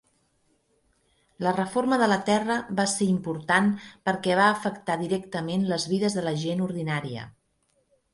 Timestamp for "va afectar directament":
4.39-5.69